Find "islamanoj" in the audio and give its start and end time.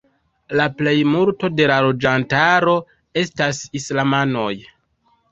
3.81-4.49